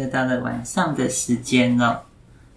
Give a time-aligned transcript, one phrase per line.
[0.00, 2.06] 又到了晚上的时间了。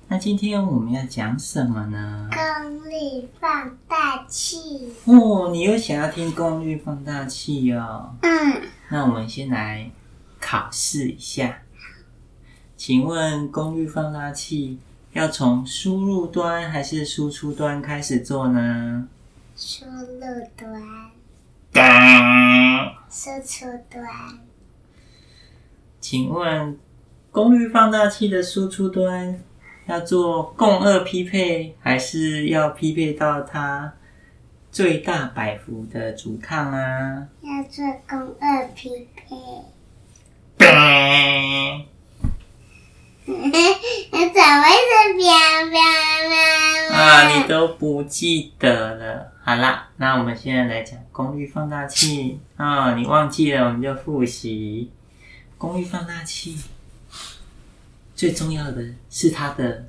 [0.07, 2.29] 那今天我们要讲什么呢？
[2.31, 4.93] 功率放大器。
[5.03, 8.15] 哦，你又想要听功率放大器哦？
[8.21, 8.61] 嗯。
[8.89, 9.91] 那我们先来
[10.39, 11.59] 考试一下。
[12.77, 14.79] 请问功率放大器
[15.11, 19.07] 要从输入端还是输出端开始做呢？
[19.57, 20.81] 输入端。
[21.73, 21.83] 当。
[23.09, 24.05] 输出端。
[25.99, 26.77] 请问
[27.33, 29.43] 功率放大器的输出端
[29.87, 33.91] 要做共二匹配，还是要匹配到它
[34.71, 37.27] 最大百伏的阻抗啊？
[37.41, 39.35] 要做共二匹配。
[43.25, 45.25] 你怎么是变
[45.71, 45.81] 变
[46.29, 49.31] 变啊，你都不记得了。
[49.43, 54.91] 好啦，那我们现在来讲功率放大器啊，你忘记了我们就复习。
[55.57, 56.55] 功率放大器
[58.23, 59.85] 最重要的是它的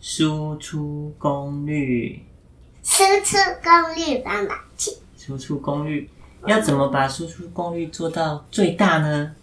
[0.00, 2.24] 输出功率。
[2.82, 4.96] 输出功率放大器。
[5.18, 6.08] 输出功率
[6.46, 9.34] 要怎么把输出功率做到最大呢？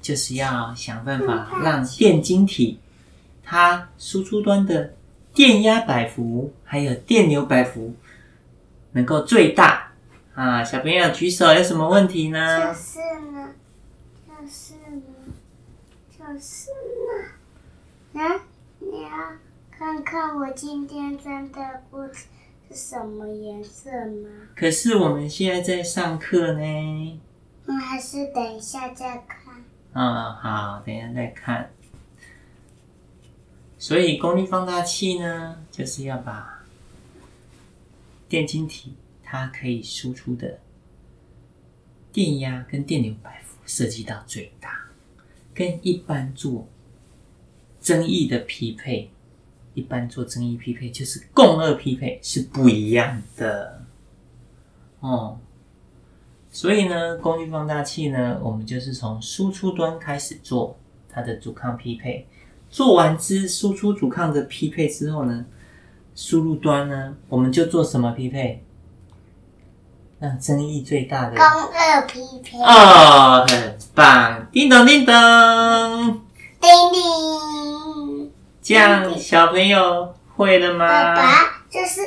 [0.00, 2.80] 就是要想办法让电晶体
[3.42, 4.94] 它输出端的
[5.34, 7.94] 电压百伏还有电流百伏
[8.92, 9.92] 能够最大
[10.34, 10.64] 啊！
[10.64, 12.68] 小朋友举手，有什么问题呢？
[12.68, 13.00] 就是
[13.32, 13.50] 呢，
[14.26, 15.02] 就是呢，
[16.10, 16.70] 就是
[18.14, 18.20] 呢。
[18.20, 18.40] 啊，
[18.78, 19.10] 你要
[19.70, 22.26] 看看我今天穿的裤子
[22.68, 24.28] 是什么颜色吗？
[24.54, 27.20] 可是我们现在在上课呢。
[27.66, 29.64] 嗯，还是等一下再看。
[29.94, 31.70] 嗯，好，等一下再看。
[33.78, 36.64] 所以功率放大器呢，就是要把
[38.28, 40.58] 电晶体它可以输出的
[42.12, 44.86] 电压跟电流百伏设计到最大，
[45.52, 46.68] 跟一般做
[47.84, 49.10] 增益的匹配，
[49.74, 53.82] 一般做增益匹配就是共二匹配是不一样的
[55.00, 55.38] 哦。
[56.50, 60.78] 所以呢，功率放大器呢，我们就是从输出端开始做
[61.10, 62.26] 它的阻抗匹配，
[62.70, 65.44] 做完之输出阻抗的匹配之后呢，
[66.14, 68.62] 输入端呢，我们就做什么匹配？
[70.20, 74.48] 让争议最大的共二匹配哦，很棒！
[74.50, 75.12] 叮咚叮咚，
[76.62, 77.02] 叮叮，
[78.64, 80.88] 这样小朋友会了吗？
[80.88, 81.22] 爸爸
[81.70, 82.00] 就是，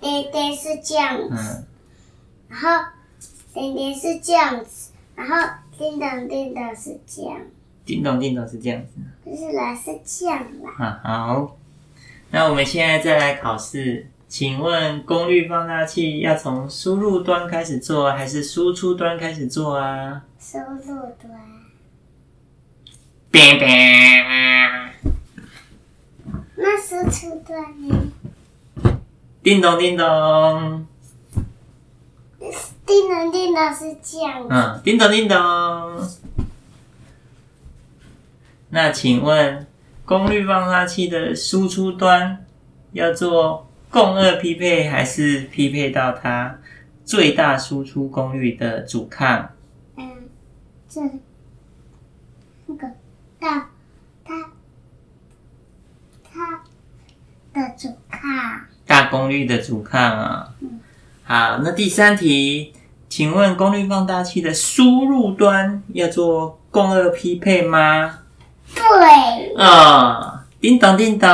[0.00, 1.34] 爹爹是这样子。
[1.34, 1.66] 嗯
[2.48, 2.68] 然后
[3.52, 5.34] 点点是这样子，然后
[5.76, 7.36] 叮咚叮咚是这样，
[7.84, 8.92] 叮咚叮咚是这样子，
[9.24, 10.72] 不是啦，是这样啦。
[10.78, 11.58] 啊，好，
[12.30, 20.22] 那我们现在再来考试，请问功率放大器要从输入端开始做，还是输出端开始做啊？
[20.38, 21.32] 输入端。
[29.42, 29.60] 叮。
[29.60, 30.86] 咚叮咚。
[32.86, 34.46] 叮咚叮咚是这样。
[34.50, 35.36] 嗯，叮咚叮咚。
[38.68, 39.66] 那请问，
[40.04, 42.44] 功率放大器的输出端
[42.92, 46.58] 要做共二匹配，还是匹配到它
[47.04, 49.50] 最大输出功率的阻抗？
[49.96, 50.28] 嗯，
[50.88, 51.00] 这
[52.74, 52.90] 个
[53.38, 53.70] 大
[54.24, 54.50] 它
[56.30, 56.62] 它
[57.54, 58.60] 的阻抗。
[58.86, 60.48] 大功率的阻抗啊。
[60.60, 60.80] 嗯。
[61.24, 62.72] 好，那第三题，
[63.08, 68.18] 请问功率放大器的输入端要做共二匹配吗？
[68.74, 69.54] 对。
[69.56, 71.28] 啊、哦，叮咚叮咚。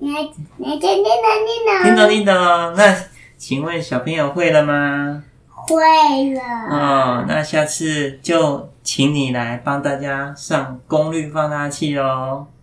[0.00, 0.22] 你还
[0.56, 1.06] 你叮叮咚
[1.46, 1.84] 叮咚。
[1.84, 2.34] 叮咚叮咚，
[2.74, 2.96] 那
[3.36, 5.22] 请问小朋友会了吗？
[5.46, 6.40] 会了。
[6.70, 12.48] 哦，那下次就请你来帮大家上功率放大器哦。